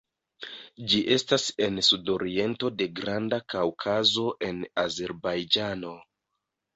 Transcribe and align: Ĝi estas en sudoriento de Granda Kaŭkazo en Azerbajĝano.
Ĝi 0.91 0.99
estas 1.15 1.43
en 1.65 1.75
sudoriento 1.87 2.71
de 2.79 2.87
Granda 2.99 3.39
Kaŭkazo 3.55 4.23
en 4.49 4.65
Azerbajĝano. 4.85 5.93